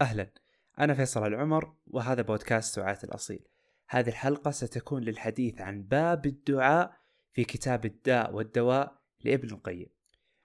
أهلا. 0.00 0.30
أنا 0.78 0.94
فيصل 0.94 1.26
العمر 1.26 1.76
وهذا 1.86 2.22
بودكاست 2.22 2.78
دعاة 2.78 2.98
الأصيل. 3.04 3.48
هذه 3.88 4.08
الحلقة 4.08 4.50
ستكون 4.50 5.02
للحديث 5.02 5.60
عن 5.60 5.82
باب 5.82 6.26
الدعاء 6.26 7.00
في 7.32 7.44
كتاب 7.44 7.84
الداء 7.84 8.34
والدواء 8.34 9.02
لابن 9.24 9.50
القيم. 9.50 9.88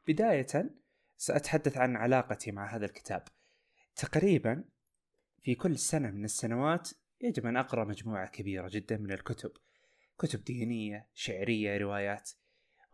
بداية 0.07 0.75
سأتحدث 1.17 1.77
عن 1.77 1.95
علاقتي 1.95 2.51
مع 2.51 2.75
هذا 2.75 2.85
الكتاب. 2.85 3.23
تقريبا 3.95 4.63
في 5.41 5.55
كل 5.55 5.77
سنة 5.77 6.11
من 6.11 6.25
السنوات 6.25 6.89
يجب 7.21 7.45
أن 7.45 7.57
أقرأ 7.57 7.85
مجموعة 7.85 8.27
كبيرة 8.27 8.69
جدا 8.71 8.97
من 8.97 9.11
الكتب. 9.11 9.51
كتب 10.19 10.43
دينية 10.43 11.07
شعرية 11.13 11.77
روايات. 11.77 12.31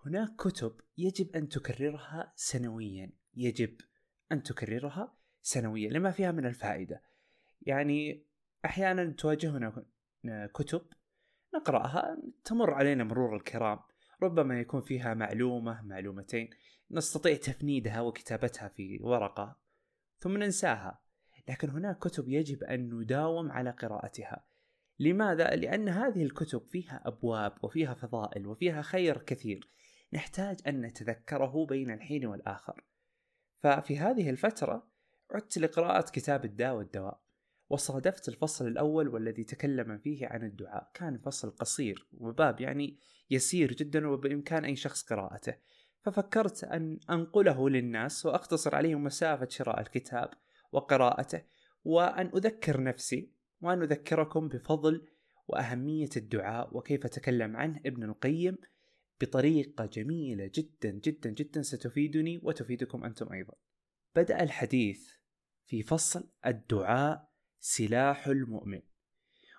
هناك 0.06 0.36
كتب 0.36 0.82
يجب 0.98 1.36
أن 1.36 1.50
تكررها 1.50 2.34
سنويا. 2.36 3.12
يجب 3.36 3.82
أن 4.32 4.44
تكررها 4.44 5.18
سنويا 5.46 5.90
لما 5.90 6.12
فيها 6.12 6.32
من 6.32 6.46
الفائدة. 6.46 7.02
يعني 7.62 8.26
أحيانا 8.66 9.12
تواجهنا 9.12 9.86
كتب 10.54 10.82
نقرأها 11.56 12.18
تمر 12.44 12.74
علينا 12.74 13.04
مرور 13.04 13.36
الكرام. 13.36 13.80
ربما 14.24 14.60
يكون 14.60 14.82
فيها 14.82 15.14
معلومة 15.14 15.82
معلومتين. 15.82 16.50
نستطيع 16.92 17.36
تفنيدها 17.36 18.02
وكتابتها 18.02 18.68
في 18.68 19.00
ورقة 19.02 19.60
ثم 20.20 20.38
ننساها. 20.38 21.02
لكن 21.50 21.70
هناك 21.70 22.00
كتب 22.00 22.30
يجب 22.30 22.64
أن 22.64 22.94
نداوم 22.94 23.52
على 23.52 23.70
قراءتها. 23.70 24.46
لماذا؟ 25.00 25.56
لأن 25.56 25.90
هذه 25.90 26.24
الكتب 26.24 26.62
فيها 26.68 27.02
أبواب 27.06 27.58
وفيها 27.64 27.94
فضائل 27.94 28.48
وفيها 28.48 28.82
خير 28.82 29.18
كثير. 29.18 29.70
نحتاج 30.14 30.60
أن 30.68 30.82
نتذكره 30.82 31.66
بين 31.66 31.92
الحين 31.92 32.26
والآخر. 32.26 32.84
ففي 33.64 33.98
هذه 33.98 34.30
الفترة 34.30 34.95
عدت 35.36 35.58
لقراءة 35.58 36.12
كتاب 36.12 36.46
الداء 36.46 36.76
والدواء 36.76 37.22
وصادفت 37.70 38.30
الفصل 38.30 38.68
الأول 38.68 39.08
والذي 39.08 39.44
تكلم 39.44 39.98
فيه 39.98 40.28
عن 40.28 40.44
الدعاء. 40.44 40.92
كان 40.94 41.18
فصل 41.18 41.52
قصير 41.52 42.08
وباب 42.14 42.62
يعني 42.62 42.98
يسير 43.30 43.74
جدا 43.74 44.08
وبإمكان 44.08 44.66
أي 44.66 44.76
شخص 44.76 45.04
قراءته. 45.04 45.56
ففكرت 46.02 46.64
أن 46.64 47.00
أنقله 47.10 47.70
للناس 47.70 48.26
وأختصر 48.26 48.76
عليهم 48.76 49.04
مسافة 49.04 49.48
شراء 49.50 49.82
الكتاب 49.82 50.30
وقراءته 50.72 51.42
وأن 51.84 52.32
أذكر 52.36 52.84
نفسي 52.84 53.32
وأن 53.62 53.82
أذكركم 53.82 54.48
بفضل 54.48 55.08
وأهمية 55.48 56.10
الدعاء 56.18 56.78
وكيف 56.78 57.08
تكلم 57.08 57.58
عنه 57.58 57.82
ابن 57.86 58.04
القيم 58.04 58.58
بطريقة 59.22 59.86
جميلة 59.86 60.52
جدا 60.54 60.90
جدا 60.92 61.30
جدا 61.30 61.62
ستفيدني 61.62 62.40
وتفيدكم 62.44 63.04
أنتم 63.04 63.34
أيضا. 63.34 63.54
بدأ 64.16 64.44
الحديث 64.44 65.10
في 65.66 65.84
فصل 65.84 66.30
الدعاء 66.46 67.30
سلاح 67.60 68.28
المؤمن. 68.28 68.82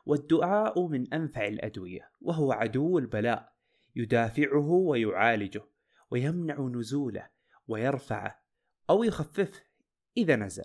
والدعاء 0.06 0.86
من 0.86 1.14
أنفع 1.14 1.46
الأدوية 1.46 2.10
وهو 2.20 2.52
عدو 2.52 2.98
البلاء 2.98 3.52
يدافعه 3.96 4.70
ويعالجه 4.70 5.62
ويمنع 6.10 6.60
نزوله 6.60 7.28
ويرفعه 7.68 8.42
أو 8.90 9.04
يخففه 9.04 9.62
إذا 10.16 10.36
نزل 10.36 10.64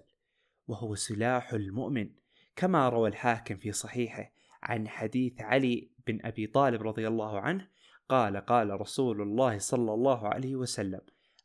وهو 0.68 0.96
سلاح 0.96 1.54
المؤمن. 1.54 2.22
كما 2.56 2.90
روى 2.90 3.10
الحاكم 3.10 3.56
في 3.56 3.72
صحيحه 3.72 4.32
عن 4.64 4.88
حديث 4.88 5.42
علي 5.42 5.92
بن 6.08 6.20
أبي 6.26 6.48
طالب 6.48 6.82
رضي 6.82 7.08
الله 7.08 7.40
عنه 7.40 7.68
قال 8.10 8.38
قال 8.38 8.82
رسول 8.82 9.22
الله 9.22 9.58
صلى 9.58 9.94
الله 9.94 10.28
عليه 10.28 10.56
وسلم 10.56 11.02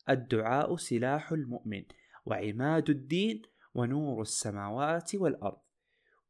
الدعاء 0.09 0.77
سلاح 0.77 1.33
المؤمن 1.33 1.85
وعماد 2.27 2.91
الدين 2.91 3.43
ونور 3.77 4.23
السماوات 4.23 5.15
والأرض 5.15 5.61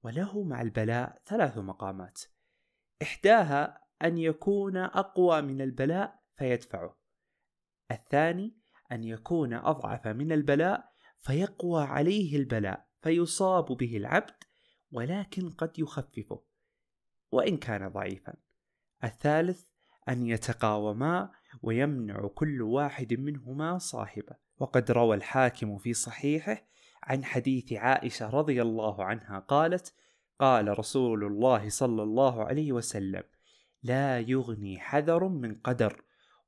وله 0.03 0.43
مع 0.43 0.63
البلاء 0.63 1.23
ثلاث 1.27 1.59
مقامات. 1.59 2.21
إحداها 3.03 3.81
أن 4.03 4.19
يكون 4.19 4.77
أقوى 4.77 5.43
من 5.43 5.61
البلاء 5.61 6.23
فيدفعه. 6.37 6.99
الثاني 7.91 8.57
أن 8.93 9.05
يكون 9.05 9.55
أضعف 9.55 10.07
من 10.07 10.33
البلاء 10.33 10.93
فيقوى 11.21 11.83
عليه 11.85 12.37
البلاء 12.37 12.89
فيصاب 13.03 13.65
به 13.65 13.97
العبد 13.97 14.45
ولكن 14.91 15.51
قد 15.51 15.79
يخففه 15.79 16.43
وإن 17.31 17.57
كان 17.57 17.89
ضعيفا. 17.89 18.35
الثالث 19.05 19.65
أن 20.09 20.27
يتقاوما 20.27 21.31
ويمنع 21.63 22.29
كل 22.29 22.63
واحد 22.63 23.15
منهما 23.15 23.79
صاحبه. 23.79 24.37
وقد 24.59 24.91
روى 24.91 25.17
الحاكم 25.17 25.79
في 25.79 25.95
صحيحه 25.95 26.67
عن 27.03 27.25
حديث 27.25 27.73
عائشة 27.73 28.31
رضي 28.31 28.63
الله 28.63 29.05
عنها 29.05 29.39
قالت 29.39 29.95
قال 30.39 30.79
رسول 30.79 31.25
الله 31.25 31.69
صلى 31.69 32.03
الله 32.03 32.45
عليه 32.45 32.73
وسلم 32.73 33.23
لا 33.83 34.21
يغني 34.21 34.79
حذر 34.79 35.29
من 35.29 35.55
قدر 35.55 36.03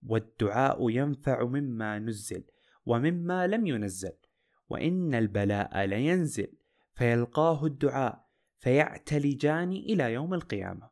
والدعاء 0.06 0.90
ينفع 0.90 1.44
مما 1.44 1.98
نزل 1.98 2.44
ومما 2.86 3.46
لم 3.46 3.66
ينزل 3.66 4.12
وإن 4.68 5.14
البلاء 5.14 5.84
لينزل 5.84 6.52
فيلقاه 6.94 7.66
الدعاء 7.66 8.28
فيعتلجان 8.58 9.72
إلى 9.72 10.12
يوم 10.12 10.34
القيامة. 10.34 10.90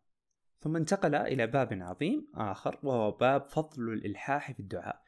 ثم 0.60 0.76
انتقل 0.76 1.14
إلى 1.14 1.46
باب 1.46 1.72
عظيم 1.72 2.28
آخر 2.34 2.78
وهو 2.82 3.10
باب 3.10 3.48
فضل 3.48 3.92
الإلحاح 3.92 4.52
في 4.52 4.60
الدعاء. 4.60 5.02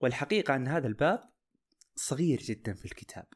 والحقيقة 0.00 0.56
أن 0.56 0.68
هذا 0.68 0.86
الباب 0.86 1.20
صغير 1.94 2.38
جدا 2.38 2.74
في 2.74 2.84
الكتاب. 2.84 3.26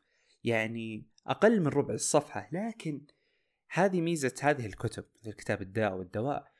يعني 0.44 1.06
أقل 1.26 1.60
من 1.60 1.66
ربع 1.68 1.94
الصفحة 1.94 2.48
لكن 2.52 3.06
هذه 3.70 4.00
ميزة 4.00 4.34
هذه 4.42 4.66
الكتب 4.66 5.04
مثل 5.20 5.32
كتاب 5.32 5.62
الداء 5.62 5.94
والدواء 5.94 6.52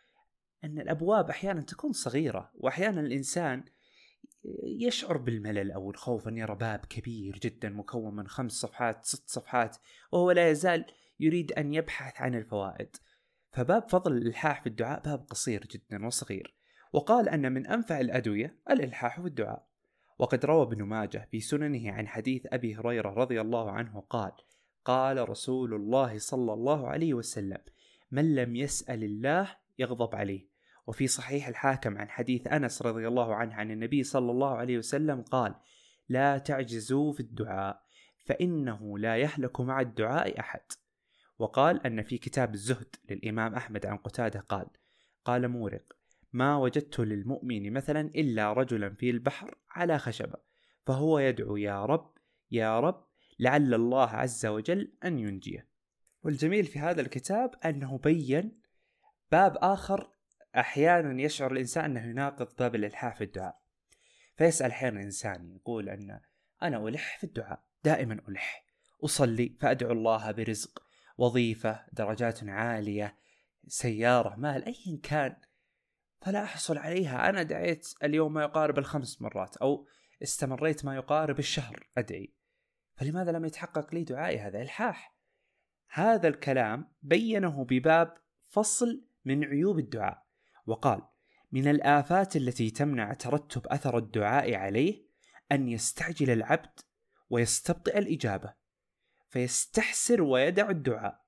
أن 0.65 0.79
الأبواب 0.79 1.31
أحيانا 1.31 1.61
تكون 1.61 1.93
صغيرة 1.93 2.51
وأحيانا 2.55 3.01
الإنسان 3.01 3.65
يشعر 4.65 5.17
بالملل 5.17 5.73
أو 5.73 5.91
الخوف 5.91 6.29
أن 6.29 6.37
يرى 6.37 6.55
باب 6.55 6.79
كبير 6.79 7.39
جدا 7.39 7.69
مكون 7.69 8.17
من 8.17 8.29
خمس 8.29 8.53
صفحات 8.53 9.05
ست 9.05 9.29
صفحات 9.29 9.77
وهو 10.13 10.31
لا 10.31 10.51
يزال 10.51 10.85
يريد 11.21 11.53
أن 11.53 11.75
يبحث 11.75 12.21
عن 12.21 12.35
الفوائد. 12.35 12.97
فباب 13.53 13.89
فضل 13.89 14.17
الإلحاح 14.17 14.61
في 14.63 14.69
الدعاء 14.69 15.03
باب 15.03 15.27
قصير 15.31 15.67
جدا 15.67 16.07
وصغير. 16.07 16.55
وقال 16.93 17.29
أن 17.29 17.53
من 17.53 17.67
أنفع 17.67 18.01
الأدوية 18.01 18.59
الإلحاح 18.71 19.21
في 19.21 19.27
الدعاء. 19.27 19.68
وقد 20.19 20.45
روى 20.45 20.63
ابن 20.63 20.83
ماجه 20.83 21.29
في 21.31 21.41
سننه 21.41 21.93
عن 21.93 22.09
حديث 22.09 22.47
أبي 22.47 22.77
هريرة 22.77 23.09
رضي 23.09 23.41
الله 23.41 23.71
عنه 23.71 24.01
قال 24.11 24.33
قال 24.85 25.29
رسول 25.29 25.75
الله 25.75 26.19
صلى 26.19 26.53
الله 26.53 26.89
عليه 26.89 27.15
وسلم 27.15 27.59
من 28.11 28.35
لم 28.35 28.57
يسأل 28.57 29.05
الله 29.05 29.57
يغضب 29.79 30.15
عليه. 30.15 30.49
وفي 30.87 31.07
صحيح 31.07 31.49
الحاكم 31.49 31.99
عن 31.99 32.09
حديث 32.09 32.47
أنس 32.47 32.83
رضي 32.83 33.09
الله 33.09 33.35
عنه 33.35 33.55
عن 33.55 33.71
النبي 33.71 34.03
صلى 34.03 34.31
الله 34.31 34.57
عليه 34.57 34.79
وسلم 34.79 35.23
قال 35.23 35.55
لا 36.09 36.39
تعجزوا 36.39 37.13
في 37.13 37.21
الدعاء 37.21 37.83
فإنه 38.25 38.99
لا 38.99 39.17
يهلك 39.17 39.61
مع 39.61 39.81
الدعاء 39.81 40.41
أحد. 40.41 40.61
وقال 41.39 41.87
أن 41.87 42.03
في 42.03 42.19
كتاب 42.19 42.55
الزهد 42.55 42.97
للإمام 43.11 43.55
أحمد 43.55 43.87
عن 43.87 43.97
قتادة 43.97 44.41
قال 44.41 44.67
قال 45.25 45.49
مورق 45.49 45.98
ما 46.33 46.57
وجدت 46.57 47.01
للمؤمن 47.01 47.73
مثلا 47.73 48.01
إلا 48.01 48.53
رجلا 48.53 48.95
في 48.95 49.11
البحر 49.11 49.59
على 49.71 49.99
خشبة 49.99 50.39
فهو 50.87 51.19
يدعو 51.19 51.57
يا 51.57 51.85
رب 51.85 52.13
يا 52.51 52.81
رب 52.81 53.09
لعل 53.39 53.75
الله 53.75 54.09
عز 54.09 54.47
وجل 54.47 54.93
أن 55.05 55.19
ينجيه. 55.19 55.69
والجميل 56.23 56.65
في 56.65 56.79
هذا 56.79 57.01
الكتاب 57.01 57.51
أنه 57.65 57.99
بين 57.99 58.61
باب 59.33 59.57
آخر 59.57 60.11
أحيانا 60.57 61.23
يشعر 61.23 61.53
الإنسان 61.53 61.85
أنه 61.85 62.11
يناقض 62.11 62.57
باب 62.59 62.75
الإلحاح 62.75 63.17
في 63.17 63.25
الدعاء. 63.25 63.61
فيسأل 64.37 64.71
أحيانا 64.71 65.03
إنسان 65.03 65.51
يقول 65.51 65.89
أن 65.89 66.21
أنا 66.63 66.89
ألح 66.89 67.19
في 67.19 67.25
الدعاء 67.25 67.65
دائما 67.85 68.21
ألح 68.29 68.65
أصلي 69.05 69.57
فأدعو 69.61 69.93
الله 69.93 70.31
برزق 70.31 70.83
وظيفة 71.19 71.87
درجات 71.93 72.45
عالية 72.45 73.17
سيارة 73.67 74.37
مال 74.37 74.65
أيا 74.65 75.01
كان. 75.03 75.37
فلا 76.21 76.43
أحصل 76.43 76.79
عليها. 76.79 77.29
أنا 77.29 77.43
دعيت 77.43 77.89
اليوم 78.03 78.33
ما 78.33 78.43
يقارب 78.43 78.79
الخمس 78.79 79.23
مرات 79.23 79.57
أو 79.57 79.87
استمريت 80.23 80.85
ما 80.85 80.97
يقارب 80.97 81.39
الشهر 81.39 81.89
أدعي. 81.99 82.35
فلماذا 82.97 83.33
لم 83.33 83.45
يتحقق 83.45 83.95
لي 83.95 84.05
دعائي 84.05 84.39
هذا 84.39 84.63
إلحاح؟ 84.63 85.17
هذا 85.91 86.29
الكلام 86.29 86.93
بينه 87.03 87.65
بباب 87.65 88.15
فصل 88.47 89.05
من 89.25 89.45
عيوب 89.45 89.79
الدعاء. 89.79 90.27
وقال 90.67 91.03
من 91.53 91.69
الآفات 91.69 92.37
التي 92.37 92.71
تمنع 92.71 93.13
ترتب 93.13 93.67
أثر 93.67 93.99
الدعاء 93.99 94.55
عليه 94.55 95.09
أن 95.53 95.69
يستعجل 95.69 96.31
العبد 96.31 96.81
ويستبطئ 97.31 97.99
الإجابة 97.99 98.55
فيستحسر 99.29 100.23
ويدع 100.23 100.71
الدعاء 100.71 101.25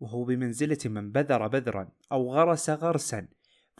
وهو 0.00 0.24
بمنزلة 0.24 0.78
من 0.84 1.12
بذر 1.12 1.46
بذرا 1.46 1.92
أو 2.12 2.34
غرس 2.34 2.70
غرسا 2.70 3.28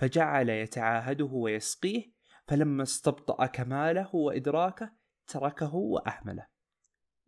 فجعل 0.02 0.48
يتعاهده 0.48 1.24
ويسقيه 1.24 2.12
فلما 2.46 2.82
استبطأ 2.82 3.46
كماله 3.46 4.14
وإدراكه 4.14 4.92
تركه 5.26 5.74
وأهمله. 5.74 6.46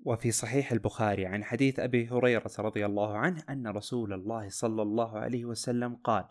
وفي 0.04 0.30
صحيح 0.30 0.72
البخاري 0.72 1.26
عن 1.26 1.44
حديث 1.44 1.80
أبي 1.80 2.08
هريرة 2.08 2.50
رضي 2.58 2.86
الله 2.86 3.16
عنه 3.16 3.44
أن 3.50 3.66
رسول 3.66 4.12
الله 4.12 4.48
صلى 4.48 4.82
الله 4.82 5.18
عليه 5.18 5.44
وسلم 5.44 5.96
قال 5.96 6.24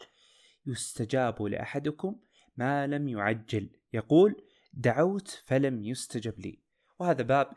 يستجاب 0.66 1.42
لأحدكم 1.42 2.16
ما 2.58 2.88
لم 2.88 3.08
يعجل. 3.08 3.70
يقول 3.94 4.36
دعوت 4.74 5.44
فلم 5.46 5.84
يستجب 5.84 6.40
لي. 6.40 6.60
وهذا 7.00 7.22
باب 7.24 7.48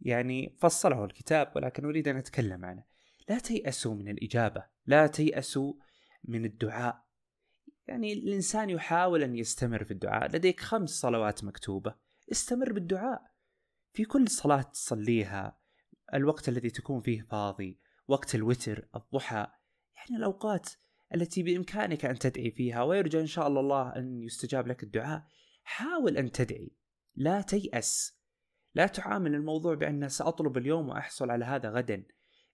يعني 0.00 0.56
فصله 0.60 1.04
الكتاب 1.04 1.52
ولكن 1.56 1.84
أريد 1.84 2.08
أن 2.08 2.16
أتكلم 2.16 2.64
عنه. 2.64 2.84
لا 3.28 3.38
تيأسوا 3.38 3.94
من 3.94 4.08
الإجابة 4.08 4.64
لا 4.86 5.06
تيأسوا 5.06 5.74
من 6.24 6.44
الدعاء. 6.44 7.07
يعني 7.88 8.12
الإنسان 8.12 8.70
يحاول 8.70 9.22
أن 9.22 9.36
يستمر 9.36 9.84
في 9.84 9.90
الدعاء. 9.90 10.36
لديك 10.36 10.60
خمس 10.60 10.90
صلوات 10.90 11.44
مكتوبة. 11.44 11.94
استمر 12.32 12.72
بالدعاء. 12.72 13.22
في 13.92 14.04
كل 14.04 14.28
صلاة 14.28 14.62
تصليها 14.62 15.58
الوقت 16.14 16.48
الذي 16.48 16.70
تكون 16.70 17.00
فيه 17.00 17.22
فاضي 17.22 17.80
وقت 18.08 18.34
الوتر 18.34 18.88
الضحى 18.96 19.46
يعني 19.96 20.16
الأوقات 20.16 20.68
التي 21.14 21.42
بإمكانك 21.42 22.04
أن 22.04 22.18
تدعي 22.18 22.50
فيها 22.50 22.82
ويرجى 22.82 23.20
إن 23.20 23.26
شاء 23.26 23.46
الله 23.46 23.60
الله 23.60 23.96
أن 23.96 24.22
يستجاب 24.22 24.68
لك 24.68 24.82
الدعاء. 24.82 25.24
حاول 25.62 26.16
أن 26.16 26.32
تدعي. 26.32 26.76
لا 27.14 27.40
تيأس. 27.40 28.18
لا 28.74 28.86
تعامل 28.86 29.34
الموضوع 29.34 29.74
بأن 29.74 30.08
سأطلب 30.08 30.56
اليوم 30.56 30.88
وأحصل 30.88 31.30
على 31.30 31.44
هذا 31.44 31.70
غدا. 31.70 32.04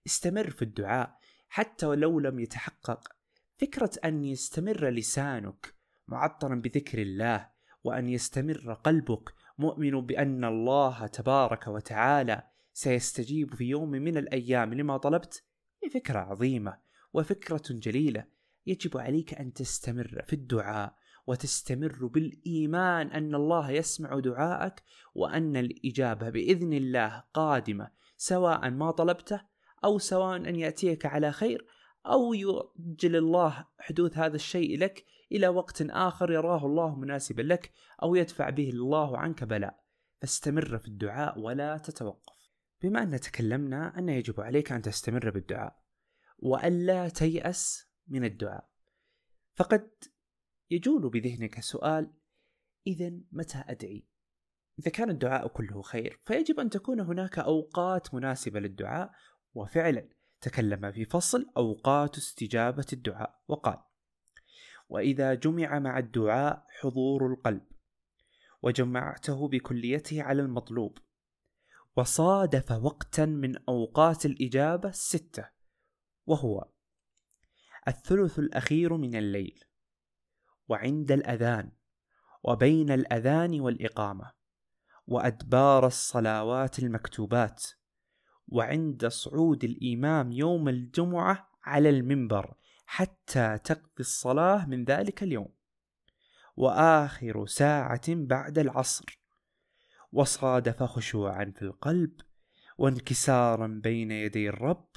استمر 0.05 0.49
في 0.49 0.61
الدعاء. 0.61 1.17
حتى 1.49 1.85
ولو 1.85 2.19
لم 2.19 2.39
يتحقق 2.39 3.14
فكرة 3.57 3.91
أن 4.05 4.23
يستمر 4.23 4.89
لسانك 4.89 5.75
معطرا 6.07 6.55
بذكر 6.55 7.01
الله 7.01 7.49
وأن 7.83 8.09
يستمر 8.09 8.73
قلبك 8.73 9.33
مؤمن 9.57 10.01
بأن 10.01 10.45
الله 10.45 11.07
تبارك 11.07 11.67
وتعالى 11.67 12.43
سيستجيب 12.73 13.55
في 13.55 13.63
يوم 13.63 13.89
من 13.89 14.17
الأيام 14.17 14.73
لما 14.73 14.97
طلبت 14.97 15.43
هي 15.83 15.89
فكرة 15.89 16.19
عظيمة 16.19 16.77
وفكرة 17.13 17.63
جليلة. 17.69 18.25
يجب 18.67 18.97
عليك 18.97 19.33
أن 19.33 19.53
تستمر 19.53 20.23
في 20.27 20.33
الدعاء 20.33 20.95
وتستمر 21.27 22.05
بالإيمان 22.05 23.11
أن 23.11 23.35
الله 23.35 23.71
يسمع 23.71 24.19
دعاءك 24.19 24.83
وأن 25.15 25.57
الإجابة 25.57 26.29
بإذن 26.29 26.73
الله 26.73 27.23
قادمة 27.33 27.89
سواء 28.17 28.69
ما 28.69 28.91
طلبته 28.91 29.41
أو 29.83 29.97
سواء 29.97 30.35
أن 30.35 30.55
يأتيك 30.55 31.05
على 31.05 31.31
خير 31.31 31.65
أو 32.05 32.33
يؤجل 32.33 33.15
الله 33.15 33.67
حدوث 33.79 34.17
هذا 34.17 34.35
الشيء 34.35 34.79
لك 34.79 35.05
إلى 35.31 35.47
وقت 35.47 35.81
آخر 35.81 36.31
يراه 36.31 36.65
الله 36.65 36.95
مناسبا 36.95 37.41
لك 37.41 37.71
أو 38.03 38.15
يدفع 38.15 38.49
به 38.49 38.69
الله 38.69 39.17
عنك 39.17 39.43
بلاء. 39.43 39.85
فاستمر 40.21 40.77
في 40.77 40.87
الدعاء 40.87 41.39
ولا 41.39 41.77
تتوقف. 41.77 42.35
بما 42.81 43.03
أن 43.03 43.19
تكلمنا 43.19 43.99
أن 43.99 44.09
يجب 44.09 44.41
عليك 44.41 44.71
أن 44.71 44.81
تستمر 44.81 45.29
بالدعاء 45.29 45.79
وألا 46.37 47.09
تيأس 47.09 47.89
من 48.07 48.25
الدعاء. 48.25 48.69
فقد 49.53 49.89
يجول 50.69 51.09
بذهنك 51.09 51.59
سؤال 51.59 52.13
إذا 52.87 53.11
متى 53.31 53.63
أدعي؟ 53.67 54.07
إذا 54.79 54.91
كان 54.91 55.09
الدعاء 55.09 55.47
كله 55.47 55.81
خير 55.81 56.21
فيجب 56.25 56.59
أن 56.59 56.69
تكون 56.69 56.99
هناك 56.99 57.39
أوقات 57.39 58.13
مناسبة 58.13 58.59
للدعاء 58.59 59.11
وفعلا 59.53 60.09
تكلم 60.45 60.91
في 60.91 61.05
فصل 61.05 61.51
أوقات 61.57 62.17
استجابة 62.17 62.85
الدعاء 62.93 63.41
وقال: 63.47 63.77
وإذا 64.89 65.33
جمع 65.33 65.79
مع 65.79 65.99
الدعاء 65.99 66.65
حضور 66.79 67.27
القلب 67.33 67.65
وجمعته 68.61 69.47
بكليته 69.47 70.23
على 70.23 70.41
المطلوب 70.41 70.97
وصادف 71.95 72.71
وقتا 72.71 73.25
من 73.25 73.57
أوقات 73.69 74.25
الإجابة 74.25 74.89
الستة 74.89 75.49
وهو 76.25 76.69
الثلث 77.87 78.39
الأخير 78.39 78.97
من 78.97 79.15
الليل 79.15 79.63
وعند 80.67 81.11
الأذان 81.11 81.71
وبين 82.43 82.91
الأذان 82.91 83.61
والإقامة 83.61 84.31
وأدبار 85.07 85.87
الصلوات 85.87 86.79
المكتوبات 86.79 87.63
وعند 88.47 89.07
صعود 89.07 89.63
الإمام 89.63 90.31
يوم 90.31 90.69
الجمعة 90.69 91.49
على 91.63 91.89
المنبر 91.89 92.53
حتى 92.85 93.57
تقضي 93.63 93.99
الصلاة 93.99 94.65
من 94.65 94.83
ذلك 94.85 95.23
اليوم. 95.23 95.49
وآخر 96.55 97.45
ساعة 97.45 98.01
بعد 98.07 98.59
العصر. 98.59 99.19
وصادف 100.11 100.83
خشوعا 100.83 101.53
في 101.55 101.61
القلب 101.61 102.11
وانكسارا 102.77 103.67
بين 103.83 104.11
يدي 104.11 104.49
الرب 104.49 104.87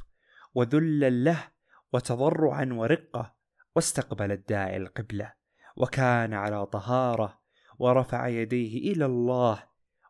وذلا 0.55 1.11
له 1.11 1.49
وتضرعا 1.93 2.69
ورقة 2.73 3.35
واستقبل 3.77 4.33
الداعي 4.33 4.77
القبلة 4.77 5.33
وكان 5.77 6.35
على 6.35 6.67
طهارة 6.67 7.41
ورفع 7.79 8.29
يديه 8.29 8.93
إلى 8.93 9.06
الله 9.06 9.62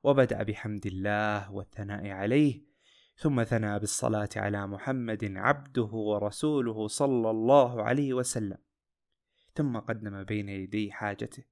وبدأ 0.02 0.43
بحمد 0.43 0.87
الله 0.87 1.52
والثناء 1.52 2.08
عليه 2.11 2.68
ثم 3.20 3.44
ثنى 3.44 3.79
بالصلاة 3.79 4.29
على 4.37 4.67
محمد 4.67 5.32
عبده 5.37 5.82
ورسوله 5.82 6.88
صلى 6.88 7.31
الله 7.31 7.82
عليه 7.82 8.15
وسلم. 8.15 8.59
ثم 9.55 9.79
قدم 9.79 10.25
بين 10.25 10.49
يدي 10.49 10.93
حاجته 10.93 11.44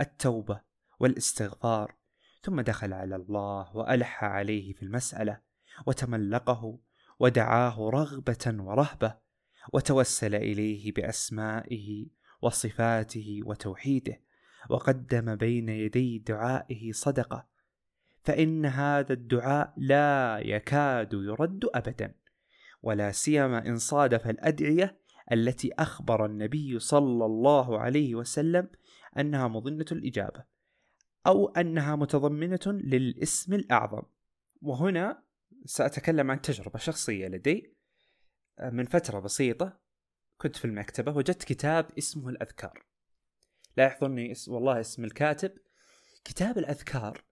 التوبة 0.00 0.60
والاستغفار 1.00 1.96
ثم 2.42 2.60
دخل 2.60 2.92
على 2.92 3.16
الله 3.16 3.76
وألح 3.76 4.24
عليه 4.24 4.72
في 4.72 4.82
المسألة 4.82 5.40
وتملقه 5.86 6.78
ودعاه 7.18 7.90
رغبة 7.90 8.54
ورهبة 8.58 9.16
وتوسل 9.72 10.34
إليه 10.34 10.92
بأسمائه 10.92 12.06
وصفاته 12.42 13.40
وتوحيده 13.44 14.22
وقدم 14.70 15.36
بين 15.36 15.68
يدي 15.68 16.18
دعائه 16.18 16.92
صدقة 16.92 17.48
فإن 18.28 18.66
هذا 18.66 19.12
الدعاء 19.12 19.74
لا 19.76 20.38
يكاد 20.44 21.12
يرد 21.12 21.64
أبدا 21.74 22.14
ولا 22.82 23.12
سيما 23.12 23.66
إن 23.66 23.76
صادف 23.76 24.26
الأدعية 24.26 25.00
التي 25.32 25.72
أخبر 25.72 26.26
النبي 26.26 26.78
صلى 26.78 27.24
الله 27.24 27.78
عليه 27.78 28.14
وسلم 28.14 28.70
أنها 29.18 29.48
مظنة 29.48 29.84
الإجابة 29.92 30.44
أو 31.26 31.48
أنها 31.48 31.96
متضمنة 31.96 32.60
للإسم 32.66 33.54
الأعظم. 33.54 34.02
وهنا 34.62 35.22
سأتكلم 35.64 36.30
عن 36.30 36.40
تجربة 36.40 36.78
شخصية 36.78 37.28
لدي 37.28 37.76
من 38.72 38.84
فترة 38.84 39.18
بسيطة 39.18 39.80
كنت 40.36 40.56
في 40.56 40.64
المكتبة 40.64 41.12
وجدت 41.12 41.44
كتاب 41.44 41.90
اسمه 41.98 42.28
الأذكار. 42.28 42.84
لا 43.76 43.84
يحضرني 43.84 44.32
اسم 44.32 44.52
والله 44.52 44.80
اسم 44.80 45.04
الكاتب. 45.04 45.52
كتاب 46.24 46.58
الأذكار 46.58 47.27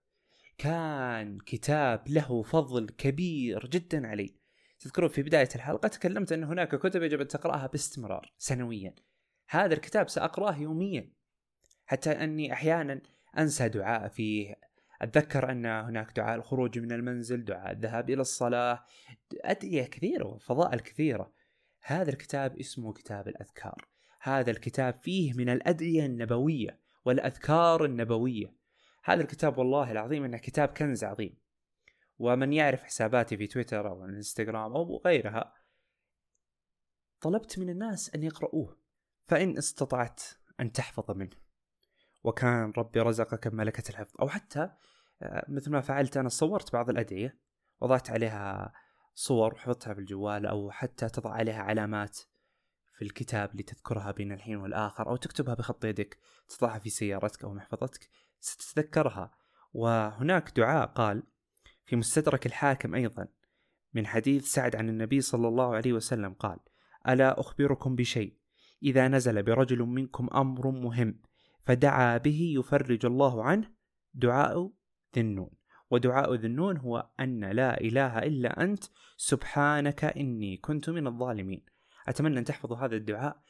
كان 0.59 1.39
كتاب 1.39 2.09
له 2.09 2.43
فضل 2.43 2.89
كبير 2.89 3.67
جدا 3.67 4.07
علي. 4.07 4.37
تذكرون 4.79 5.09
في 5.09 5.23
بداية 5.23 5.49
الحلقة 5.55 5.89
تكلمت 5.89 6.33
أن 6.33 6.45
هناك 6.45 6.75
كتب 6.75 7.03
يجب 7.03 7.21
أن 7.21 7.29
تقرأها 7.29 7.67
باستمرار 7.67 8.33
سنويا. 8.39 8.95
هذا 9.49 9.75
الكتاب 9.75 10.09
سأقرأه 10.09 10.57
يوميا. 10.57 11.13
حتى 11.87 12.11
أني 12.11 12.53
أحيانا 12.53 13.01
أنسى 13.39 13.69
دعاء 13.69 14.09
فيه. 14.09 14.55
أتذكر 15.03 15.51
أن 15.51 15.67
هناك 15.67 16.17
دعاء 16.17 16.37
الخروج 16.37 16.79
من 16.79 16.93
المنزل 16.93 17.45
دعاء 17.45 17.73
الذهاب 17.73 18.11
إلى 18.11 18.21
الصلاة 18.21 18.85
أدعية 19.45 19.85
كثيرة 19.85 20.27
وفضائل 20.27 20.81
كثيرة. 20.81 21.33
هذا 21.83 22.11
الكتاب 22.11 22.59
اسمه 22.59 22.93
كتاب 22.93 23.29
الأذكار. 23.29 23.89
هذا 24.21 24.51
الكتاب 24.51 24.95
فيه 24.95 25.33
من 25.33 25.49
الأدعية 25.49 26.07
النبوية 26.07 26.81
والأذكار 27.05 27.85
النبوية. 27.85 28.66
هذا 29.09 29.21
الكتاب 29.21 29.59
والله 29.59 29.93
العظيم 29.93 30.25
إنه 30.25 30.39
كتاب 30.39 30.69
كنز 30.69 31.05
عظيم. 31.05 31.37
ومن 32.19 32.53
يعرف 32.53 32.83
حساباتي 32.83 33.37
في 33.37 33.47
تويتر 33.47 33.89
أو 33.89 34.05
الانستغرام 34.05 34.73
أو 34.73 35.03
غيرها 35.05 35.55
طلبت 37.21 37.59
من 37.59 37.71
الناس 37.71 38.15
أن 38.15 38.23
يقرؤوه 38.23 38.77
فإن 39.27 39.59
استطعت 39.59 40.23
أن 40.61 40.73
تحفظ 40.73 41.11
منه. 41.11 41.37
وكان 42.25 42.73
ربي 42.79 43.01
رزقك 43.01 43.47
ملكة 43.47 43.91
الحفظ. 43.91 44.15
أو 44.21 44.29
حتى 44.29 44.71
آه، 45.23 45.45
مثل 45.49 45.71
ما 45.71 45.81
فعلت 45.81 46.17
أنا 46.17 46.29
صورت 46.29 46.73
بعض 46.73 46.91
الادعية 46.91 47.39
وضعت 47.81 48.11
عليها 48.11 48.73
صور 49.15 49.55
وحفظتها 49.55 49.95
في 49.95 50.01
الجوال 50.01 50.47
أو 50.47 50.71
حتى 50.71 51.09
تضع 51.09 51.31
عليها 51.31 51.63
علامات 51.63 52.19
في 52.95 53.03
الكتاب 53.03 53.57
لتذكرها 53.57 54.11
بين 54.11 54.33
الحين 54.33 54.57
والآخر 54.57 55.09
أو 55.09 55.17
تكتبها 55.17 55.55
بخط 55.55 55.85
يدك 55.85 56.19
تضعها 56.49 56.79
في 56.79 56.91
سيارتك 56.91 57.45
أو 57.45 57.55
محفظتك. 57.55 58.11
ستتذكرها 58.47 59.31
وهناك 59.73 60.57
دعاء 60.57 60.87
قال 60.87 61.23
في 61.85 61.97
مستدرك 61.97 62.47
الحاكم 62.47 62.95
أيضا 62.95 63.29
من 63.95 64.07
حديث 64.07 64.45
سعد 64.45 64.77
عن 64.77 64.89
النبي 64.89 65.21
صلى 65.21 65.49
الله 65.49 65.75
عليه 65.75 65.93
وسلم 65.93 66.33
قال 66.33 66.59
ألا 67.09 67.41
أخبركم 67.41 67.97
بشيء؟ 67.97 68.37
إذا 68.83 69.09
نزل 69.09 69.43
برجل 69.43 69.79
منكم 69.79 70.29
أمر 70.35 70.71
مهم 70.71 71.21
فدعا 71.63 72.17
به 72.17 72.55
يفرج 72.59 73.07
الله 73.07 73.45
عنه 73.45 73.73
دعاء 74.15 74.73
ذي 75.15 75.21
النون. 75.21 75.51
ودعاء 75.91 76.35
ذي 76.35 76.47
النون 76.47 76.77
هو 76.77 77.11
أن 77.21 77.45
لا 77.45 77.81
إله 77.81 78.19
إلا 78.19 78.63
أنت 78.63 78.85
سبحانك 79.17 80.05
إني 80.05 80.57
كنت 80.57 80.91
من 80.91 81.07
الظالمين. 81.07 81.65
أتمنى 82.09 82.39
أن 82.39 82.45
تحفظوا 82.45 82.77
هذا 82.77 82.97
الدعاء. 82.97 83.43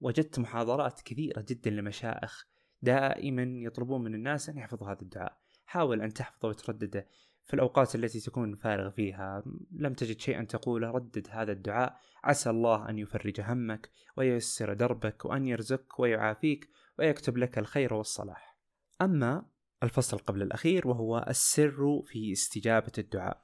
وجدت 0.00 0.38
محاضرات 0.38 1.00
كثيرة 1.00 1.44
جدا 1.48 1.70
لمشائخ 1.70 2.50
دائما 2.82 3.42
يطلبون 3.42 4.04
من 4.04 4.14
الناس 4.14 4.48
أن 4.48 4.58
يحفظوا 4.58 4.88
هذا 4.88 5.02
الدعاء. 5.02 5.36
حاول 5.66 6.02
أن 6.02 6.12
تحفظه 6.12 6.48
وتردده 6.48 7.06
في 7.46 7.54
الأوقات 7.54 7.94
التي 7.94 8.20
تكون 8.20 8.54
فارغ 8.54 8.90
فيها. 8.90 9.42
لم 9.72 9.94
تجد 9.94 10.20
شيئا 10.20 10.44
تقوله 10.44 10.90
ردد 10.90 11.26
هذا 11.30 11.52
الدعاء. 11.52 11.96
عسى 12.24 12.50
الله 12.50 12.88
أن 12.88 12.98
يفرج 12.98 13.40
همك 13.40 13.90
وييسر 14.16 14.72
دربك 14.72 15.24
وأن 15.24 15.46
يرزقك 15.46 16.00
ويعافيك 16.00 16.68
ويكتب 16.98 17.36
لك 17.36 17.58
الخير 17.58 17.94
والصلاح. 17.94 18.58
أما 19.02 19.46
الفصل 19.82 20.18
قبل 20.18 20.42
الأخير 20.42 20.88
وهو 20.88 21.26
السر 21.28 22.02
في 22.06 22.32
استجابة 22.32 22.92
الدعاء. 22.98 23.42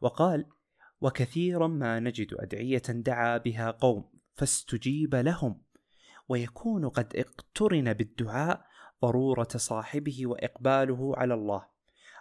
وقال 0.00 0.46
وكثيرا 1.00 1.66
ما 1.66 2.00
نجد 2.00 2.34
أدعية 2.34 2.82
دعا 2.88 3.38
بها 3.38 3.70
قوم 3.70 4.10
فاستجيب 4.34 5.14
لهم. 5.14 5.62
ويكون 6.32 6.88
قد 6.88 7.16
اقترن 7.16 7.92
بالدعاء 7.92 8.66
ضرورة 9.02 9.48
صاحبه 9.56 10.26
وإقباله 10.26 11.16
على 11.16 11.34
الله 11.34 11.66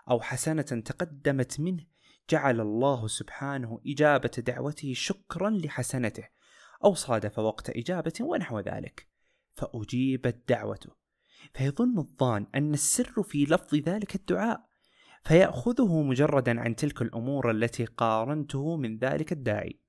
أو 0.10 0.22
حسنة 0.22 0.62
تقدمت 0.62 1.60
منه 1.60 1.86
جعل 2.30 2.62
الله 2.62 3.08
سبحانه 3.08 3.82
إجابة 3.88 4.32
دعوته 4.38 4.94
شكرا 4.94 5.50
لحسنته 5.50 6.28
أو 6.84 6.94
صادف 6.94 7.40
وقت 7.40 7.70
إجابة 7.70 8.14
ونحو 8.22 8.60
ذلك. 8.60 9.08
فأجيبت 9.54 10.50
دعوته. 10.50 10.90
فيظن 11.54 11.98
الظان 11.98 12.48
أن 12.56 12.74
السر 12.74 13.24
في 13.24 13.46
لفظ 13.46 13.76
ذلك 13.76 14.16
الدعاء 14.16 14.66
فيأخذه 15.24 16.02
مجردا 16.02 16.62
عن 16.62 16.76
تلك 16.76 17.02
الأمور 17.02 17.52
التي 17.52 17.86
قارنته 17.86 18.76
من 18.78 18.98
ذلك 18.98 19.32
الداعي. 19.32 19.80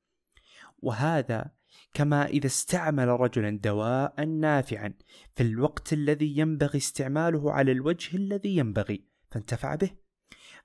وهذا 0.79 1.62
كما 1.95 2.27
إذا 2.27 2.47
استعمل 2.47 3.09
رجلا 3.09 3.59
دواء 3.59 4.25
نافعا 4.25 4.95
في 5.35 5.43
الوقت 5.43 5.93
الذي 5.93 6.39
ينبغي 6.39 6.79
استعماله 6.79 7.53
على 7.53 7.73
الوجه 7.73 8.17
الذي 8.17 8.57
ينبغي 8.57 9.05
فانتفع 9.31 9.75
به. 9.75 9.91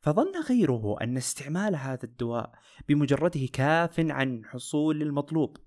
فظن 0.01 0.31
غيره 0.49 0.97
أن 1.01 1.17
استعمال 1.17 1.75
هذا 1.75 2.03
الدواء 2.03 2.51
بمجرده 2.89 3.47
كاف 3.53 3.99
عن 3.99 4.45
حصول 4.45 5.01
المطلوب. 5.01 5.57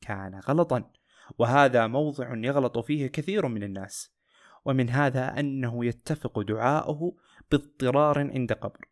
كان 0.00 0.40
غلطا 0.48 0.90
وهذا 1.38 1.86
موضع 1.86 2.34
يغلط 2.36 2.78
فيه 2.78 3.06
كثير 3.06 3.48
من 3.48 3.62
الناس. 3.62 4.16
ومن 4.64 4.90
هذا 4.90 5.40
أنه 5.40 5.84
يتفق 5.84 6.40
دعاؤه 6.40 7.16
باضطرار 7.50 8.18
عند 8.18 8.52
قبر. 8.52 8.88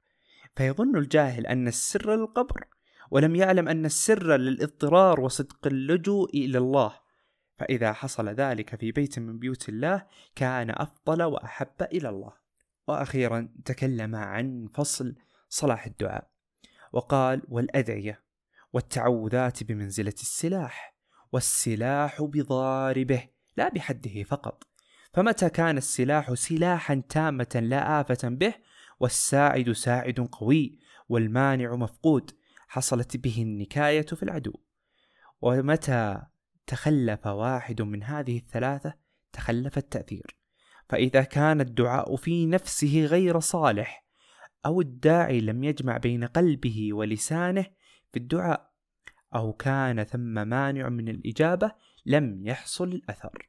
فيظن 0.56 0.96
الجاهل 0.96 1.46
أن 1.46 1.68
السر 1.68 2.14
للقبر 2.16 2.64
ولم 3.14 3.37
يعلم 3.37 3.68
أن 3.68 3.85
السر 3.85 4.37
للاضطرار 4.37 5.21
وصدق 5.21 5.66
اللجوء 5.66 6.30
إلى 6.35 6.59
الله. 6.59 6.92
فإذا 7.59 7.92
حصل 7.92 8.28
ذلك 8.28 8.76
في 8.76 8.92
بيت 8.92 9.18
من 9.18 9.38
بيوت 9.38 9.68
الله 9.68 10.06
كان 10.35 10.71
أفضل 10.71 11.23
وأحب 11.23 11.83
إلى 11.83 12.09
الله. 12.09 12.33
وأخيرا 12.88 13.49
تكلم 13.64 14.16
عن 14.16 14.68
فصل 14.75 15.14
صلاح 15.49 15.87
الدعاء. 15.87 16.30
وقال 16.92 17.42
والأدعية 17.49 18.23
والتعوذات 18.73 19.62
بمنزلة 19.62 20.14
السلاح 20.21 20.97
والسلاح 21.33 22.23
بضاربه 22.23 23.23
لا 23.56 23.68
بحده 23.68 24.23
فقط. 24.23 24.64
فمتى 25.12 25.50
كان 25.50 25.76
السلاح 25.76 26.35
سلاحا 26.35 27.02
تامة 27.09 27.61
لا 27.62 28.00
آفة 28.00 28.28
به 28.28 28.54
والساعد 29.00 29.73
ساعد 29.73 30.28
قوي 30.33 30.78
والمانع 31.09 31.75
مفقود. 31.75 32.30
حصلت 32.68 33.16
به 33.16 33.42
النكاية 33.42 34.06
في 34.06 34.23
العدو. 34.23 34.52
ومتى 35.40 36.23
تخلف 36.66 37.26
واحد 37.26 37.83
من 37.83 38.02
هذه 38.02 38.38
الثلاثة؟ 38.38 38.94
تخلف 39.33 39.78
التأثير. 39.78 40.37
فإذا 40.88 41.23
كان 41.23 41.61
الدعاء 41.61 42.16
في 42.16 42.47
نفسه 42.47 43.04
غير 43.04 43.40
صالح 43.40 44.04
أو 44.66 44.80
الداعي 44.80 45.40
لم 45.40 45.64
يجمع 45.64 45.97
بين 45.97 46.25
قلبه 46.25 46.92
ولسانه 46.92 47.66
في 48.12 48.18
الدعاء 48.18 48.73
أو 49.35 49.52
كان 49.52 50.04
ثم 50.04 50.49
مانع 50.49 50.88
من 50.88 51.09
الإجابة 51.09 51.73
لم 52.06 52.47
يحصل 52.47 52.88
الأثر. 52.88 53.49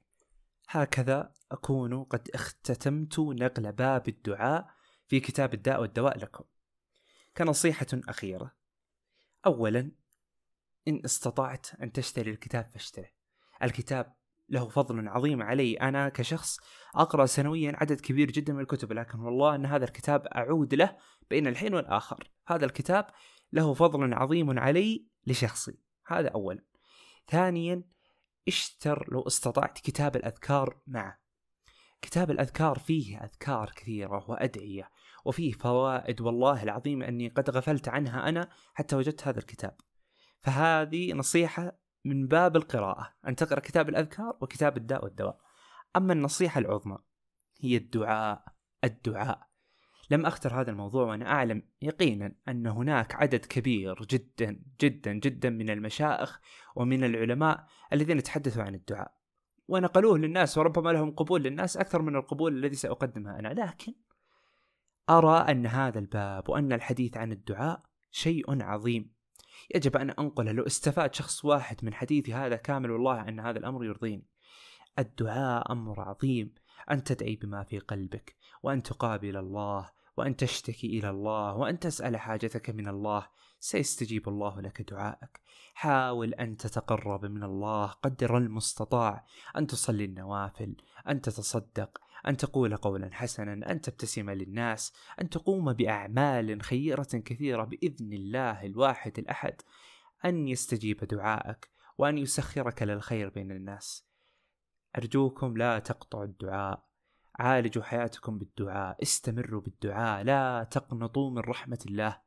هكذا 0.69 1.34
أكون 1.51 2.03
قد 2.03 2.29
اختتمت 2.34 3.19
نقل 3.19 3.72
باب 3.72 4.07
الدعاء 4.07 4.67
في 5.07 5.19
كتاب 5.19 5.53
الداء 5.53 5.81
والدواء 5.81 6.17
لكم. 6.17 6.43
كنصيحة 7.38 7.88
أخيرة. 7.93 8.51
اولا 9.45 9.91
إن 10.87 11.01
استطعت 11.05 11.67
أن 11.81 11.91
تشتري 11.91 12.31
الكتاب 12.31 12.69
فاشتره 12.73 13.09
الكتاب 13.63 14.15
له 14.49 14.69
فضل 14.69 15.07
عظيم 15.07 15.41
علي. 15.41 15.73
أنا 15.73 16.09
كشخص 16.09 16.57
أقرأ 16.95 17.25
سنويا 17.25 17.73
عدد 17.75 18.01
كبير 18.01 18.31
جدا 18.31 18.53
من 18.53 18.59
الكتب 18.59 18.93
لكن 18.93 19.19
والله 19.19 19.55
أن 19.55 19.65
هذا 19.65 19.85
الكتاب 19.85 20.27
أعود 20.27 20.73
له 20.73 20.97
بين 21.29 21.47
الحين 21.47 21.73
والآخر. 21.73 22.31
هذا 22.47 22.65
الكتاب 22.65 23.07
له 23.53 23.73
فضل 23.73 24.13
عظيم 24.13 24.59
علي 24.59 25.07
لشخصي. 25.27 25.79
هذا 26.07 26.29
اولا. 26.29 26.65
ثانيا 27.27 27.83
اشتر 28.47 29.11
لو 29.11 29.21
استطعت 29.21 29.79
كتاب 29.79 30.15
الأذكار 30.15 30.81
معه. 30.87 31.19
كتاب 32.01 32.31
الأذكار 32.31 32.79
فيه 32.79 33.17
أذكار 33.17 33.71
كثيرة 33.75 34.29
وأدعية. 34.29 34.89
وفيه 35.25 35.51
فوائد 35.51 36.22
والله 36.22 36.63
العظيم 36.63 37.03
أني 37.03 37.27
قد 37.27 37.50
غفلت 37.50 37.89
عنها 37.89 38.29
أنا 38.29 38.50
حتى 38.74 38.96
وجدت 38.96 39.27
هذا 39.27 39.39
الكتاب. 39.39 39.77
فهذه 40.41 41.13
نصيحة 41.13 41.79
من 42.05 42.27
باب 42.27 42.55
القراءة. 42.55 43.13
أن 43.27 43.36
تقرأ 43.36 43.60
كتاب 43.60 43.89
الأذكار 43.89 44.38
وكتاب 44.41 44.77
الداء 44.77 45.03
والدواء. 45.03 45.39
أما 45.96 46.13
النصيحة 46.13 46.60
العظمى 46.60 46.98
هي 47.62 47.77
الدعاء 47.77 48.44
الدعاء. 48.84 49.48
لم 50.10 50.25
أختر 50.25 50.62
هذا 50.62 50.72
الموضوع 50.72 51.05
وأنا 51.05 51.25
أعلم 51.32 51.63
يقينا 51.82 52.36
أن 52.48 52.67
هناك 52.67 53.15
عدد 53.15 53.46
كبير 53.46 54.05
جدا 54.10 54.63
جدا 54.82 55.13
جدا 55.13 55.50
من 55.50 55.70
المشائخ 55.70 56.39
ومن 56.75 57.03
العلماء 57.03 57.67
الذين 57.94 58.24
تحدثوا 58.24 58.63
عن 58.63 58.75
الدعاء. 58.75 59.15
ونقلوه 59.67 60.17
للناس 60.17 60.58
وربما 60.58 60.89
لهم 60.89 61.12
قبول 61.12 61.44
للناس 61.44 61.77
أكثر 61.77 62.01
من 62.01 62.15
القبول 62.15 62.58
الذي 62.58 62.75
سأقدمها 62.75 63.39
أنا. 63.39 63.48
لكن 63.48 63.94
أرى 65.09 65.51
أن 65.51 65.65
هذا 65.65 66.00
الباب 66.00 66.50
وأن 66.50 66.74
الحديث 66.74 67.17
عن 67.17 67.31
الدعاء 67.31 67.83
شيء 68.12 68.63
عظيم. 68.63 69.15
يجب 69.75 69.97
أن 69.97 70.09
أنقله 70.09 70.51
لو 70.51 70.65
استفاد 70.65 71.15
شخص 71.15 71.45
واحد 71.45 71.85
من 71.85 71.93
حديثي 71.93 72.33
هذا 72.33 72.55
كامل 72.55 72.91
والله 72.91 73.29
أن 73.29 73.39
هذا 73.39 73.59
الأمر 73.59 73.85
يرضيني 73.85 74.27
الدعاء 75.00 75.71
أمر 75.71 76.01
عظيم. 76.01 76.53
أن 76.91 77.03
تدعي 77.03 77.35
بما 77.35 77.63
في 77.63 77.79
قلبك 77.79 78.35
وأن 78.63 78.83
تقابل 78.83 79.38
الله 79.38 79.89
وأن 80.17 80.35
تشتكي 80.35 81.00
إلى 81.00 81.09
الله 81.09 81.55
وأن 81.55 81.79
تسأل 81.79 82.17
حاجتك 82.17 82.69
من 82.69 82.88
الله. 82.88 83.27
سيستجيب 83.59 84.29
الله 84.29 84.62
لك 84.62 84.81
دعائك. 84.81 85.41
حاول 85.74 86.33
أن 86.33 86.57
تتقرب 86.57 87.25
من 87.25 87.43
الله. 87.43 87.88
قدر 87.88 88.38
المستطاع. 88.38 89.25
أن 89.57 89.67
تصلي 89.67 90.05
النوافل. 90.05 90.75
أن 91.09 91.21
تتصدق. 91.21 92.01
أن 92.27 92.38
تقول 92.38 92.75
قولا 92.75 93.10
حسنا 93.13 93.72
أن 93.72 93.82
تبتسم 93.82 94.29
للناس 94.29 94.94
أن 95.22 95.29
تقوم 95.29 95.74
بأعمال 95.74 96.62
خيرة 96.62 97.08
كثيرة 97.25 97.63
بإذن 97.63 98.13
الله 98.13 98.65
الواحد 98.65 99.20
الأحد 99.20 99.62
أن 100.25 100.48
يستجيب 100.48 100.98
دعائك 100.98 101.70
وأن 101.98 102.17
يسخرك 102.17 102.84
للخير 102.84 103.29
بين 103.29 103.51
الناس. 103.51 104.08
أرجوكم 104.98 105.58
لا 105.58 105.79
تقطعوا 105.79 106.24
الدعاء. 106.24 106.86
عالجوا 107.39 107.84
حياتكم 107.84 108.38
بالدعاء. 108.38 109.01
استمروا 109.01 109.62
بالدعاء. 109.62 110.24
لا 110.24 110.67
تقنطوا 110.72 111.32
من 111.32 111.39
رحمة 111.39 111.79
الله. 111.86 112.22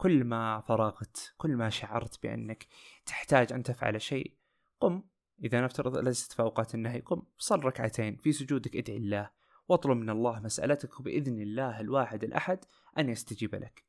كل 0.00 0.24
ما 0.24 0.60
فرغت 0.60 1.34
كل 1.36 1.56
ما 1.56 1.70
شعرت 1.70 2.22
بأنك 2.22 2.66
تحتاج 3.06 3.52
أن 3.52 3.62
تفعل 3.62 4.00
شيء 4.00 4.36
قم 4.80 5.02
إذا 5.44 5.60
نفترض 5.60 5.96
ليست 5.96 6.32
في 6.32 6.42
أوقات 6.42 6.74
النهي 6.74 7.00
قم 7.00 7.22
صل 7.38 7.64
ركعتين 7.64 8.16
في 8.16 8.32
سجودك 8.32 8.76
ادعي 8.76 8.96
الله 8.96 9.30
واطلب 9.68 9.96
من 9.96 10.10
الله 10.10 10.40
مسألتك 10.40 11.00
وبإذن 11.00 11.40
الله 11.40 11.80
الواحد 11.80 12.24
الأحد 12.24 12.58
أن 12.98 13.08
يستجيب 13.08 13.54
لك. 13.54 13.84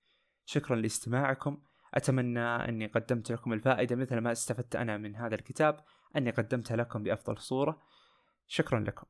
شكرا 0.46 0.76
لاستماعكم. 0.76 1.58
أتمنى 1.94 2.40
أني 2.40 2.86
قدمت 2.86 3.32
لكم 3.32 3.54
الفائدة 3.54 3.96
مثل 3.96 4.18
ما 4.18 4.32
استفدت 4.32 4.76
أنا 4.76 4.98
من 4.98 5.16
هذا 5.16 5.36
الكتاب 5.36 5.80
أني 6.16 6.32
قدمتها 6.32 6.78
لكم 6.78 7.04
بأفضل 7.04 7.38
صورة. 7.38 7.82
شكرا 8.48 8.80
لكم. 8.80 9.08